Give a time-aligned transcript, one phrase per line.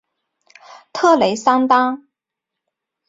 [0.93, 2.07] 特雷桑当。